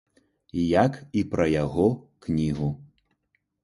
[0.85, 1.87] Як і пра яго
[2.27, 2.69] кнігу.